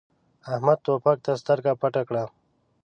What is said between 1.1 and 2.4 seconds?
ته سترګه پټه کړه.